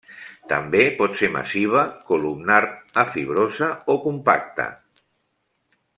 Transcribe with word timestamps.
També 0.51 0.79
pot 1.01 1.19
ser 1.19 1.29
massiva, 1.35 1.83
columnar 2.09 2.57
a 3.03 3.05
fibrosa 3.13 3.71
o 3.95 3.99
compacta. 4.07 4.69